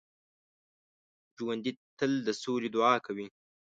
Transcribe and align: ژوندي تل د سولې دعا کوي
ژوندي 1.37 1.71
تل 1.97 2.11
د 2.27 2.29
سولې 2.41 2.69
دعا 2.75 2.95
کوي 3.05 3.27